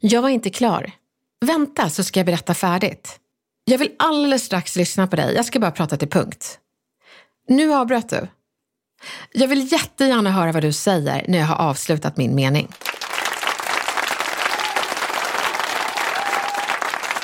Jag 0.00 0.22
var 0.22 0.28
inte 0.28 0.50
klar. 0.50 0.92
Vänta 1.42 1.90
så 1.90 2.04
ska 2.04 2.20
jag 2.20 2.26
berätta 2.26 2.54
färdigt. 2.54 3.18
Jag 3.64 3.78
vill 3.78 3.90
alldeles 3.98 4.44
strax 4.44 4.76
lyssna 4.76 5.06
på 5.06 5.16
dig, 5.16 5.34
jag 5.34 5.44
ska 5.44 5.60
bara 5.60 5.70
prata 5.70 5.96
till 5.96 6.08
punkt. 6.08 6.58
Nu 7.48 7.74
avbröt 7.74 8.08
du. 8.08 8.28
Jag 9.32 9.48
vill 9.48 9.72
jättegärna 9.72 10.30
höra 10.30 10.52
vad 10.52 10.62
du 10.62 10.72
säger 10.72 11.24
när 11.28 11.38
jag 11.38 11.46
har 11.46 11.56
avslutat 11.56 12.16
min 12.16 12.34
mening. 12.34 12.68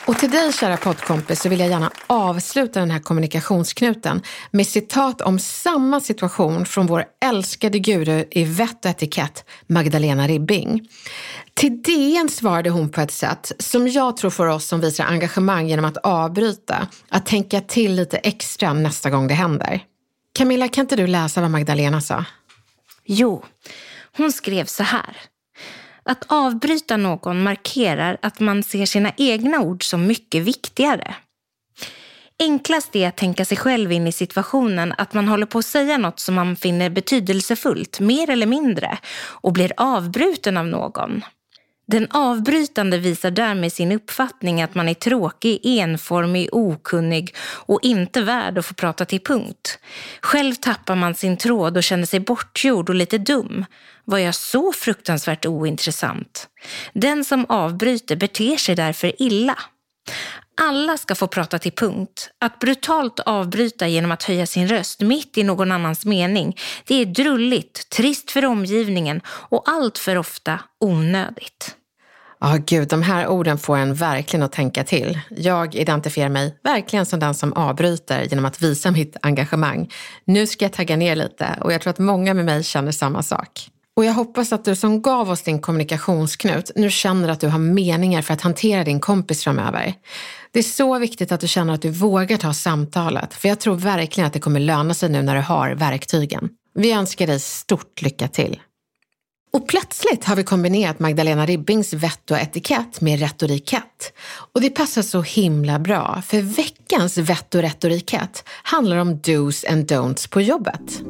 Och 0.09 0.19
till 0.19 0.31
dig 0.31 0.53
kära 0.53 0.77
poddkompis 0.77 1.41
så 1.41 1.49
vill 1.49 1.61
jag 1.61 1.69
gärna 1.69 1.91
avsluta 2.07 2.81
den 2.81 2.91
här 2.91 2.99
kommunikationsknuten 2.99 4.23
med 4.51 4.67
citat 4.67 5.21
om 5.21 5.39
samma 5.39 6.01
situation 6.01 6.67
från 6.67 6.87
vår 6.87 7.05
älskade 7.25 7.79
guru 7.79 8.25
i 8.31 8.45
vett 8.45 8.85
och 8.85 8.91
etikett, 8.91 9.45
Magdalena 9.67 10.27
Ribbing. 10.27 10.89
Till 11.55 11.83
DN 11.83 12.29
svarade 12.29 12.71
hon 12.71 12.89
på 12.89 13.01
ett 13.01 13.11
sätt 13.11 13.53
som 13.59 13.89
jag 13.89 14.17
tror 14.17 14.31
får 14.31 14.47
oss 14.47 14.67
som 14.67 14.81
visar 14.81 15.05
engagemang 15.05 15.69
genom 15.69 15.85
att 15.85 15.97
avbryta, 15.97 16.89
att 17.09 17.27
tänka 17.27 17.61
till 17.61 17.95
lite 17.95 18.17
extra 18.17 18.73
nästa 18.73 19.11
gång 19.11 19.29
det 19.29 19.35
händer. 19.35 19.81
Camilla, 20.35 20.69
kan 20.69 20.83
inte 20.83 20.97
du 20.97 21.07
läsa 21.07 21.41
vad 21.41 21.51
Magdalena 21.51 22.01
sa? 22.01 22.25
Jo, 23.05 23.45
hon 24.17 24.33
skrev 24.33 24.65
så 24.65 24.83
här. 24.83 25.17
Att 26.11 26.25
avbryta 26.29 26.97
någon 26.97 27.43
markerar 27.43 28.19
att 28.23 28.41
man 28.41 28.63
ser 28.63 28.87
sina 28.87 29.13
egna 29.17 29.61
ord 29.61 29.85
som 29.85 30.07
mycket 30.07 30.43
viktigare. 30.43 31.15
Enklast 32.39 32.97
är 32.97 33.09
att 33.09 33.17
tänka 33.17 33.45
sig 33.45 33.57
själv 33.57 33.93
in 33.93 34.07
i 34.07 34.13
situationen 34.13 34.95
att 34.99 35.15
man 35.15 35.29
håller 35.29 35.47
på 35.47 35.59
att 35.59 35.65
säga 35.65 35.99
något 35.99 36.21
som 36.21 36.35
man 36.35 36.57
finner 36.57 36.91
betydelsefullt, 36.91 38.01
mer 38.01 38.31
eller 38.31 38.47
mindre, 38.47 38.99
och 39.19 39.53
blir 39.53 39.73
avbruten 39.77 40.57
av 40.57 40.67
någon. 40.67 41.23
Den 41.91 42.07
avbrytande 42.11 42.99
visar 42.99 43.31
därmed 43.31 43.73
sin 43.73 43.93
uppfattning 43.93 44.63
att 44.63 44.75
man 44.75 44.89
är 44.89 44.95
tråkig, 44.95 45.61
enformig, 45.65 46.49
okunnig 46.53 47.35
och 47.41 47.81
inte 47.83 48.23
värd 48.23 48.59
att 48.59 48.67
få 48.67 48.75
prata 48.75 49.05
till 49.05 49.21
punkt. 49.21 49.79
Själv 50.21 50.55
tappar 50.55 50.97
man 50.97 51.15
sin 51.15 51.37
tråd 51.37 51.77
och 51.77 51.83
känner 51.83 52.07
sig 52.07 52.21
bortgjord 52.21 52.89
och 52.89 52.95
lite 52.95 53.19
dum. 53.19 53.65
Var 54.05 54.19
jag 54.19 54.35
så 54.35 54.73
fruktansvärt 54.73 55.47
ointressant? 55.47 56.49
Den 56.93 57.25
som 57.25 57.47
avbryter 57.49 58.17
beter 58.17 58.57
sig 58.57 58.75
därför 58.75 59.23
illa. 59.23 59.59
Alla 60.61 60.99
ska 60.99 61.15
få 61.15 61.27
prata 61.27 61.59
till 61.59 61.73
punkt. 61.73 62.31
Att 62.39 62.59
brutalt 62.59 63.21
avbryta 63.21 63.89
genom 63.89 64.11
att 64.13 64.23
höja 64.23 64.47
sin 64.47 64.69
röst 64.69 65.01
mitt 65.01 65.39
i 65.39 65.43
någon 65.43 65.73
annans 65.73 66.05
mening, 66.05 66.57
det 66.87 66.95
är 66.95 67.07
drulligt, 67.07 67.91
trist 67.91 68.31
för 68.31 68.45
omgivningen 68.45 69.21
och 69.27 69.69
allt 69.69 69.99
för 69.99 70.17
ofta 70.17 70.61
onödigt. 70.81 71.78
Ja, 72.41 72.55
oh, 72.55 72.59
gud, 72.67 72.89
de 72.89 73.03
här 73.03 73.29
orden 73.29 73.59
får 73.59 73.77
en 73.77 73.95
verkligen 73.95 74.43
att 74.43 74.53
tänka 74.53 74.85
till. 74.85 75.21
Jag 75.31 75.75
identifierar 75.75 76.29
mig 76.29 76.59
verkligen 76.65 77.07
som 77.07 77.21
den 77.21 77.35
som 77.35 77.53
avbryter 77.53 78.23
genom 78.23 78.45
att 78.45 78.63
visa 78.63 78.91
mitt 78.91 79.17
engagemang. 79.23 79.91
Nu 80.25 80.47
ska 80.47 80.65
jag 80.65 80.73
tagga 80.73 80.97
ner 80.97 81.17
lite 81.17 81.59
och 81.61 81.73
jag 81.73 81.81
tror 81.81 81.91
att 81.91 81.99
många 81.99 82.35
med 82.35 82.45
mig 82.45 82.63
känner 82.63 82.93
samma 82.93 83.23
sak. 83.23 83.71
Och 83.97 84.05
jag 84.05 84.13
hoppas 84.13 84.53
att 84.53 84.65
du 84.65 84.77
som 84.77 85.03
gav 85.03 85.31
oss 85.31 85.43
din 85.43 85.61
kommunikationsknut 85.61 86.71
nu 86.77 86.91
känner 86.91 87.29
att 87.29 87.41
du 87.41 87.49
har 87.49 87.59
meningar 87.59 88.23
för 88.23 88.35
att 88.35 88.41
hantera 88.43 88.85
din 88.85 89.01
kompis 89.01 89.45
framöver. 89.45 89.95
Det 90.53 90.59
är 90.59 90.63
så 90.63 90.99
viktigt 90.99 91.33
att 91.33 91.41
du 91.41 91.49
känner 91.49 91.75
att 91.75 91.83
du 91.83 91.91
vågar 91.91 92.37
ta 92.37 92.53
samtalet, 92.53 93.35
för 93.35 93.49
jag 93.49 93.61
tror 93.61 93.75
verkligen 93.75 94.27
att 94.27 94.33
det 94.33 94.41
kommer 94.41 94.61
löna 94.61 94.95
sig 94.95 95.09
nu 95.09 95.23
när 95.23 95.35
du 95.35 95.41
har 95.41 95.71
verktygen. 95.71 96.49
Vi 96.75 96.93
önskar 96.93 97.27
dig 97.27 97.41
stort 97.41 98.03
lycka 98.03 98.29
till. 98.29 98.61
Och 99.59 99.69
plötsligt 99.69 100.25
har 100.25 100.37
vi 100.37 100.45
kombinerat 100.45 100.99
Magdalena 100.99 101.47
Ribbings 101.47 101.93
vett 101.93 102.31
och 102.31 102.39
etikett 102.39 103.01
med 103.01 103.21
retorikett. 103.21 104.13
Och 104.53 104.61
det 104.61 104.71
passar 104.71 105.03
så 105.03 105.23
himla 105.23 105.79
bra, 105.79 106.23
för 106.27 106.41
veckans 106.41 107.19
vett 107.19 107.55
och 107.55 107.63
retorikett 107.63 108.45
handlar 108.63 108.97
om 108.97 109.19
dos 109.19 109.65
and 109.65 109.93
don'ts 109.93 110.31
på 110.31 110.41
jobbet. 110.41 111.03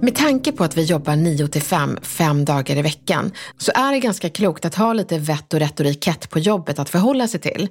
Med 0.00 0.14
tanke 0.14 0.52
på 0.52 0.64
att 0.64 0.76
vi 0.76 0.82
jobbar 0.82 1.16
9 1.16 1.48
till 1.48 1.62
5, 1.62 1.98
fem 2.02 2.44
dagar 2.44 2.76
i 2.76 2.82
veckan, 2.82 3.32
så 3.58 3.72
är 3.74 3.92
det 3.92 3.98
ganska 3.98 4.30
klokt 4.30 4.64
att 4.64 4.74
ha 4.74 4.92
lite 4.92 5.18
vett 5.18 5.54
och 5.54 5.60
retorikett 5.60 6.30
på 6.30 6.38
jobbet 6.38 6.78
att 6.78 6.90
förhålla 6.90 7.28
sig 7.28 7.40
till. 7.40 7.68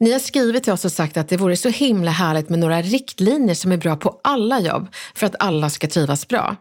Ni 0.00 0.12
har 0.12 0.18
skrivit 0.18 0.64
till 0.64 0.72
oss 0.72 0.84
och 0.84 0.92
sagt 0.92 1.16
att 1.16 1.28
det 1.28 1.36
vore 1.36 1.56
så 1.56 1.68
himla 1.68 2.10
härligt 2.10 2.48
med 2.48 2.58
några 2.58 2.82
riktlinjer 2.82 3.54
som 3.54 3.72
är 3.72 3.76
bra 3.76 3.96
på 3.96 4.20
alla 4.24 4.60
jobb 4.60 4.88
för 5.14 5.26
att 5.26 5.36
alla 5.38 5.70
ska 5.70 5.86
trivas 5.86 6.28
bra. 6.28 6.56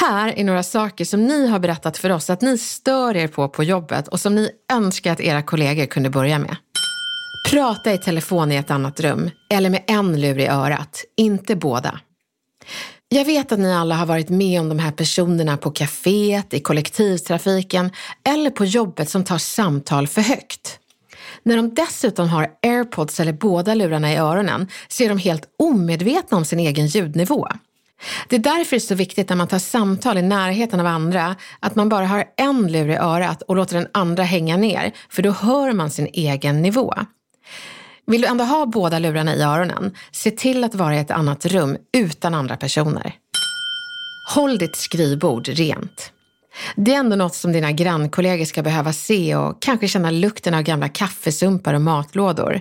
Här 0.00 0.38
är 0.38 0.44
några 0.44 0.62
saker 0.62 1.04
som 1.04 1.26
ni 1.26 1.48
har 1.48 1.58
berättat 1.58 1.98
för 1.98 2.10
oss 2.10 2.30
att 2.30 2.42
ni 2.42 2.58
stör 2.58 3.16
er 3.16 3.28
på 3.28 3.48
på 3.48 3.64
jobbet 3.64 4.08
och 4.08 4.20
som 4.20 4.34
ni 4.34 4.50
önskar 4.72 5.12
att 5.12 5.20
era 5.20 5.42
kollegor 5.42 5.86
kunde 5.86 6.10
börja 6.10 6.38
med. 6.38 6.56
Prata 7.50 7.92
i 7.92 7.98
telefon 7.98 8.52
i 8.52 8.56
ett 8.56 8.70
annat 8.70 9.00
rum 9.00 9.30
eller 9.50 9.70
med 9.70 9.84
en 9.86 10.20
lur 10.20 10.38
i 10.38 10.46
örat, 10.46 11.04
inte 11.16 11.56
båda. 11.56 12.00
Jag 13.08 13.24
vet 13.24 13.52
att 13.52 13.58
ni 13.58 13.74
alla 13.74 13.94
har 13.94 14.06
varit 14.06 14.28
med 14.28 14.60
om 14.60 14.68
de 14.68 14.78
här 14.78 14.90
personerna 14.90 15.56
på 15.56 15.70
kaféet, 15.70 16.54
i 16.54 16.60
kollektivtrafiken 16.60 17.90
eller 18.28 18.50
på 18.50 18.64
jobbet 18.64 19.10
som 19.10 19.24
tar 19.24 19.38
samtal 19.38 20.06
för 20.06 20.20
högt. 20.20 20.78
När 21.42 21.56
de 21.56 21.74
dessutom 21.74 22.28
har 22.28 22.50
airpods 22.62 23.20
eller 23.20 23.32
båda 23.32 23.74
lurarna 23.74 24.12
i 24.12 24.16
öronen 24.16 24.68
så 24.88 25.02
är 25.02 25.08
de 25.08 25.18
helt 25.18 25.48
omedvetna 25.58 26.36
om 26.36 26.44
sin 26.44 26.58
egen 26.58 26.86
ljudnivå. 26.86 27.48
Det 28.28 28.36
är 28.36 28.40
därför 28.40 28.70
det 28.70 28.76
är 28.76 28.78
så 28.78 28.94
viktigt 28.94 29.28
när 29.28 29.36
man 29.36 29.48
tar 29.48 29.58
samtal 29.58 30.18
i 30.18 30.22
närheten 30.22 30.80
av 30.80 30.86
andra 30.86 31.36
att 31.60 31.74
man 31.74 31.88
bara 31.88 32.06
har 32.06 32.24
en 32.36 32.72
lur 32.72 32.90
i 32.90 32.96
örat 32.96 33.42
och 33.42 33.56
låter 33.56 33.76
den 33.76 33.88
andra 33.92 34.22
hänga 34.22 34.56
ner, 34.56 34.92
för 35.10 35.22
då 35.22 35.30
hör 35.30 35.72
man 35.72 35.90
sin 35.90 36.08
egen 36.12 36.62
nivå. 36.62 36.94
Vill 38.06 38.20
du 38.20 38.26
ändå 38.26 38.44
ha 38.44 38.66
båda 38.66 38.98
lurarna 38.98 39.34
i 39.34 39.42
öronen, 39.42 39.96
se 40.12 40.30
till 40.30 40.64
att 40.64 40.74
vara 40.74 40.96
i 40.96 40.98
ett 40.98 41.10
annat 41.10 41.46
rum 41.46 41.76
utan 41.96 42.34
andra 42.34 42.56
personer. 42.56 43.14
Håll 44.34 44.58
ditt 44.58 44.76
skrivbord 44.76 45.48
rent. 45.48 46.12
Det 46.76 46.94
är 46.94 46.98
ändå 46.98 47.16
något 47.16 47.34
som 47.34 47.52
dina 47.52 47.72
grannkollegor 47.72 48.44
ska 48.44 48.62
behöva 48.62 48.92
se 48.92 49.36
och 49.36 49.62
kanske 49.62 49.88
känna 49.88 50.10
lukten 50.10 50.54
av 50.54 50.62
gamla 50.62 50.88
kaffesumpar 50.88 51.74
och 51.74 51.80
matlådor. 51.80 52.60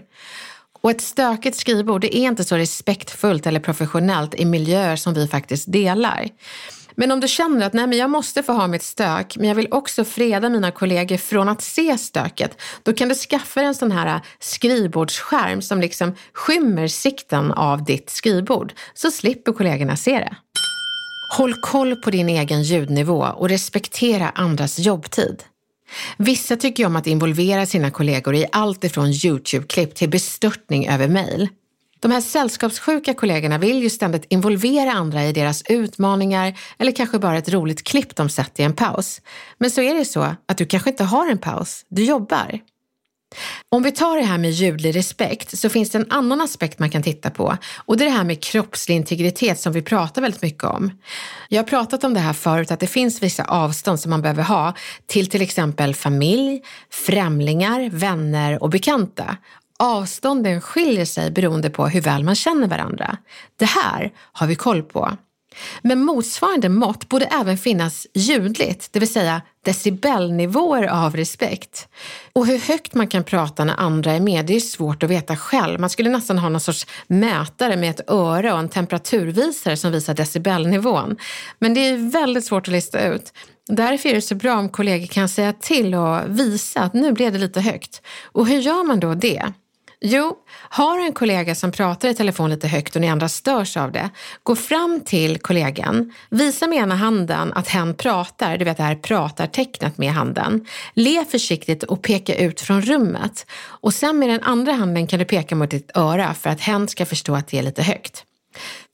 Och 0.83 0.91
ett 0.91 1.01
stökigt 1.01 1.57
skrivbord 1.57 2.01
det 2.01 2.17
är 2.17 2.27
inte 2.27 2.43
så 2.43 2.55
respektfullt 2.55 3.47
eller 3.47 3.59
professionellt 3.59 4.35
i 4.35 4.45
miljöer 4.45 4.95
som 4.95 5.13
vi 5.13 5.27
faktiskt 5.27 5.71
delar. 5.71 6.29
Men 6.95 7.11
om 7.11 7.19
du 7.19 7.27
känner 7.27 7.65
att 7.65 7.73
nej, 7.73 7.87
men 7.87 7.97
jag 7.97 8.09
måste 8.09 8.43
få 8.43 8.53
ha 8.53 8.67
mitt 8.67 8.83
stök, 8.83 9.37
men 9.37 9.47
jag 9.47 9.55
vill 9.55 9.67
också 9.71 10.05
freda 10.05 10.49
mina 10.49 10.71
kollegor 10.71 11.17
från 11.17 11.49
att 11.49 11.61
se 11.61 11.97
stöket, 11.97 12.61
då 12.83 12.93
kan 12.93 13.09
du 13.09 13.15
skaffa 13.15 13.61
en 13.61 13.75
sån 13.75 13.91
här 13.91 14.07
äh, 14.07 14.21
skrivbordsskärm 14.39 15.61
som 15.61 15.81
liksom 15.81 16.15
skymmer 16.33 16.87
sikten 16.87 17.51
av 17.51 17.83
ditt 17.83 18.09
skrivbord, 18.09 18.73
så 18.93 19.11
slipper 19.11 19.51
kollegorna 19.51 19.97
se 19.97 20.11
det. 20.11 20.35
Håll 21.37 21.53
koll 21.53 21.95
på 21.95 22.11
din 22.11 22.29
egen 22.29 22.63
ljudnivå 22.63 23.23
och 23.23 23.49
respektera 23.49 24.29
andras 24.29 24.79
jobbtid. 24.79 25.43
Vissa 26.17 26.55
tycker 26.55 26.85
om 26.85 26.95
att 26.95 27.07
involvera 27.07 27.65
sina 27.65 27.91
kollegor 27.91 28.35
i 28.35 28.45
allt 28.51 28.83
ifrån 28.83 29.07
YouTube-klipp 29.07 29.95
till 29.95 30.09
bestörtning 30.09 30.87
över 30.87 31.07
mejl. 31.07 31.49
De 31.99 32.11
här 32.11 32.21
sällskapssjuka 32.21 33.13
kollegorna 33.13 33.57
vill 33.57 33.83
ju 33.83 33.89
ständigt 33.89 34.25
involvera 34.29 34.91
andra 34.91 35.25
i 35.25 35.31
deras 35.31 35.63
utmaningar 35.69 36.59
eller 36.77 36.91
kanske 36.91 37.19
bara 37.19 37.37
ett 37.37 37.49
roligt 37.49 37.83
klipp 37.83 38.15
de 38.15 38.29
sett 38.29 38.59
i 38.59 38.63
en 38.63 38.73
paus. 38.73 39.21
Men 39.57 39.71
så 39.71 39.81
är 39.81 39.93
det 39.93 40.05
så 40.05 40.35
att 40.45 40.57
du 40.57 40.65
kanske 40.65 40.89
inte 40.89 41.03
har 41.03 41.29
en 41.29 41.37
paus, 41.37 41.85
du 41.89 42.03
jobbar. 42.03 42.59
Om 43.69 43.83
vi 43.83 43.91
tar 43.91 44.17
det 44.17 44.23
här 44.23 44.37
med 44.37 44.51
ljudlig 44.51 44.95
respekt 44.95 45.59
så 45.59 45.69
finns 45.69 45.89
det 45.89 45.97
en 45.97 46.11
annan 46.11 46.41
aspekt 46.41 46.79
man 46.79 46.89
kan 46.89 47.03
titta 47.03 47.29
på 47.29 47.57
och 47.77 47.97
det 47.97 48.03
är 48.03 48.09
det 48.09 48.15
här 48.15 48.23
med 48.23 48.43
kroppslig 48.43 48.95
integritet 48.95 49.59
som 49.59 49.73
vi 49.73 49.81
pratar 49.81 50.21
väldigt 50.21 50.41
mycket 50.41 50.63
om. 50.63 50.91
Jag 51.49 51.59
har 51.59 51.67
pratat 51.67 52.03
om 52.03 52.13
det 52.13 52.19
här 52.19 52.33
förut 52.33 52.71
att 52.71 52.79
det 52.79 52.87
finns 52.87 53.23
vissa 53.23 53.43
avstånd 53.43 53.99
som 53.99 54.09
man 54.09 54.21
behöver 54.21 54.43
ha 54.43 54.73
till 55.05 55.29
till 55.29 55.41
exempel 55.41 55.95
familj, 55.95 56.61
främlingar, 56.89 57.89
vänner 57.89 58.63
och 58.63 58.69
bekanta. 58.69 59.37
Avstånden 59.79 60.61
skiljer 60.61 61.05
sig 61.05 61.31
beroende 61.31 61.69
på 61.69 61.87
hur 61.87 62.01
väl 62.01 62.23
man 62.23 62.35
känner 62.35 62.67
varandra. 62.67 63.17
Det 63.59 63.65
här 63.65 64.11
har 64.31 64.47
vi 64.47 64.55
koll 64.55 64.83
på. 64.83 65.17
Men 65.81 66.03
motsvarande 66.03 66.69
mått 66.69 67.09
borde 67.09 67.25
även 67.25 67.57
finnas 67.57 68.07
ljudligt, 68.13 68.89
det 68.91 68.99
vill 68.99 69.13
säga 69.13 69.41
decibelnivåer 69.65 70.87
av 70.87 71.15
respekt. 71.15 71.87
Och 72.33 72.47
hur 72.47 72.59
högt 72.59 72.93
man 72.93 73.07
kan 73.07 73.23
prata 73.23 73.63
när 73.63 73.79
andra 73.79 74.11
är 74.11 74.19
med, 74.19 74.45
det 74.45 74.55
är 74.55 74.59
svårt 74.59 75.03
att 75.03 75.09
veta 75.09 75.35
själv. 75.35 75.79
Man 75.79 75.89
skulle 75.89 76.09
nästan 76.09 76.39
ha 76.39 76.49
någon 76.49 76.61
sorts 76.61 76.87
mätare 77.07 77.75
med 77.75 77.89
ett 77.89 78.09
öre 78.09 78.53
och 78.53 78.59
en 78.59 78.69
temperaturvisare 78.69 79.77
som 79.77 79.91
visar 79.91 80.13
decibelnivån. 80.13 81.17
Men 81.59 81.73
det 81.73 81.79
är 81.79 82.11
väldigt 82.11 82.45
svårt 82.45 82.67
att 82.67 82.71
lista 82.71 83.07
ut. 83.07 83.33
Därför 83.67 84.09
är 84.09 84.13
det 84.13 84.21
så 84.21 84.35
bra 84.35 84.57
om 84.57 84.69
kollegor 84.69 85.07
kan 85.07 85.29
säga 85.29 85.53
till 85.53 85.95
och 85.95 86.39
visa 86.39 86.81
att 86.81 86.93
nu 86.93 87.11
blev 87.11 87.33
det 87.33 87.39
lite 87.39 87.61
högt. 87.61 88.01
Och 88.23 88.47
hur 88.47 88.59
gör 88.59 88.83
man 88.83 88.99
då 88.99 89.13
det? 89.13 89.53
Jo, 90.05 90.35
har 90.69 90.97
du 90.97 91.05
en 91.05 91.13
kollega 91.13 91.55
som 91.55 91.71
pratar 91.71 92.09
i 92.09 92.13
telefon 92.13 92.49
lite 92.49 92.67
högt 92.67 92.95
och 92.95 93.01
ni 93.01 93.09
andra 93.09 93.29
störs 93.29 93.77
av 93.77 93.91
det, 93.91 94.09
gå 94.43 94.55
fram 94.55 95.01
till 95.05 95.39
kollegan, 95.39 96.13
visa 96.29 96.67
med 96.67 96.77
ena 96.77 96.95
handen 96.95 97.53
att 97.53 97.67
hen 97.67 97.93
pratar, 97.93 98.57
du 98.57 98.65
vet 98.65 98.77
det 98.77 98.83
här 98.83 98.95
pratartecknet 98.95 99.97
med 99.97 100.11
handen. 100.13 100.65
Le 100.93 101.25
försiktigt 101.25 101.83
och 101.83 102.01
peka 102.01 102.35
ut 102.35 102.61
från 102.61 102.81
rummet. 102.81 103.45
Och 103.63 103.93
sen 103.93 104.19
med 104.19 104.29
den 104.29 104.43
andra 104.43 104.73
handen 104.73 105.07
kan 105.07 105.19
du 105.19 105.25
peka 105.25 105.55
mot 105.55 105.71
ditt 105.71 105.91
öra 105.97 106.33
för 106.33 106.49
att 106.49 106.61
hen 106.61 106.87
ska 106.87 107.05
förstå 107.05 107.35
att 107.35 107.47
det 107.47 107.59
är 107.59 107.63
lite 107.63 107.83
högt. 107.83 108.23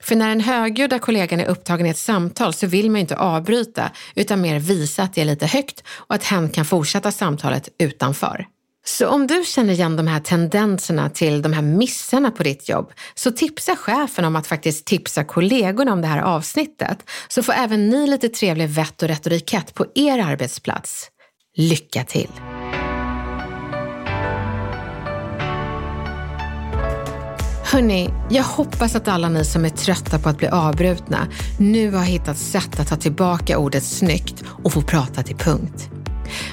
För 0.03 0.15
när 0.15 0.29
den 0.29 0.41
högljudda 0.41 0.99
kollegan 0.99 1.39
är 1.39 1.45
upptagen 1.45 1.85
i 1.85 1.89
ett 1.89 1.97
samtal 1.97 2.53
så 2.53 2.67
vill 2.67 2.91
man 2.91 2.95
ju 2.95 3.01
inte 3.01 3.17
avbryta 3.17 3.91
utan 4.15 4.41
mer 4.41 4.59
visa 4.59 5.03
att 5.03 5.13
det 5.13 5.21
är 5.21 5.25
lite 5.25 5.45
högt 5.45 5.83
och 5.89 6.15
att 6.15 6.23
hen 6.23 6.49
kan 6.49 6.65
fortsätta 6.65 7.11
samtalet 7.11 7.69
utanför. 7.77 8.47
Så 8.85 9.07
om 9.07 9.27
du 9.27 9.43
känner 9.45 9.73
igen 9.73 9.95
de 9.95 10.07
här 10.07 10.19
tendenserna 10.19 11.09
till 11.09 11.41
de 11.41 11.53
här 11.53 11.61
missarna 11.61 12.31
på 12.31 12.43
ditt 12.43 12.69
jobb, 12.69 12.91
så 13.15 13.31
tipsa 13.31 13.75
chefen 13.75 14.25
om 14.25 14.35
att 14.35 14.47
faktiskt 14.47 14.85
tipsa 14.85 15.23
kollegorna 15.23 15.93
om 15.93 16.01
det 16.01 16.07
här 16.07 16.21
avsnittet, 16.21 17.09
så 17.27 17.43
får 17.43 17.53
även 17.53 17.89
ni 17.89 18.07
lite 18.07 18.29
trevlig 18.29 18.69
vett 18.69 19.01
och 19.01 19.07
retorikett 19.07 19.73
på 19.73 19.85
er 19.95 20.19
arbetsplats. 20.19 21.09
Lycka 21.55 22.03
till! 22.03 22.29
Hörni, 27.71 28.09
jag 28.29 28.43
hoppas 28.43 28.95
att 28.95 29.07
alla 29.07 29.29
ni 29.29 29.45
som 29.45 29.65
är 29.65 29.69
trötta 29.69 30.19
på 30.19 30.29
att 30.29 30.37
bli 30.37 30.47
avbrutna 30.47 31.27
nu 31.59 31.91
har 31.91 32.03
hittat 32.03 32.37
sätt 32.37 32.79
att 32.79 32.87
ta 32.87 32.95
tillbaka 32.95 33.57
ordet 33.57 33.83
snyggt 33.83 34.43
och 34.63 34.73
få 34.73 34.81
prata 34.81 35.23
till 35.23 35.35
punkt. 35.35 35.98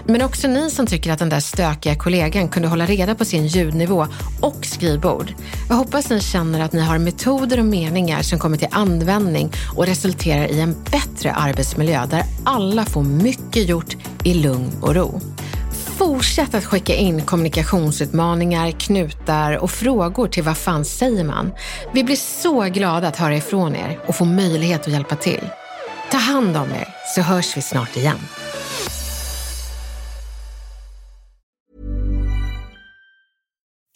Men 0.05 0.23
också 0.23 0.49
ni 0.49 0.71
som 0.71 0.87
tycker 0.87 1.13
att 1.13 1.19
den 1.19 1.29
där 1.29 1.41
stökiga 1.41 1.95
kollegan 1.95 2.49
kunde 2.49 2.69
hålla 2.69 2.87
reda 2.87 3.15
på 3.15 3.25
sin 3.25 3.47
ljudnivå 3.47 4.07
och 4.41 4.67
skrivbord. 4.67 5.35
Jag 5.69 5.77
hoppas 5.77 6.11
ni 6.11 6.21
känner 6.21 6.61
att 6.61 6.73
ni 6.73 6.81
har 6.81 6.99
metoder 6.99 7.59
och 7.59 7.65
meningar 7.65 8.23
som 8.23 8.39
kommer 8.39 8.57
till 8.57 8.69
användning 8.71 9.53
och 9.77 9.87
resulterar 9.87 10.47
i 10.47 10.61
en 10.61 10.77
bättre 10.91 11.33
arbetsmiljö 11.33 12.07
där 12.07 12.23
alla 12.45 12.85
får 12.85 13.03
mycket 13.03 13.69
gjort 13.69 13.97
i 14.25 14.35
lugn 14.35 14.73
och 14.83 14.95
ro. 14.95 15.21
Fortsätt 15.99 16.55
att 16.55 16.65
skicka 16.65 16.95
in 16.95 17.23
kommunikationsutmaningar, 17.23 18.71
knutar 18.71 19.57
och 19.57 19.71
frågor 19.71 20.29
till 20.29 20.43
Vad 20.43 20.57
fan 20.57 20.85
säger 20.85 21.25
man? 21.25 21.53
Vi 21.93 22.05
blir 22.05 22.17
så 22.17 22.63
glada 22.63 23.09
att 23.09 23.17
höra 23.17 23.37
ifrån 23.37 23.77
er 23.77 23.99
och 24.07 24.17
få 24.17 24.25
möjlighet 24.25 24.81
att 24.81 24.93
hjälpa 24.93 25.17
till. 25.17 25.49
Ta 26.11 26.17
hand 26.17 26.57
om 26.57 26.71
er 26.71 26.89
så 27.15 27.21
hörs 27.21 27.57
vi 27.57 27.63
snart 27.63 27.97
igen. 27.97 28.19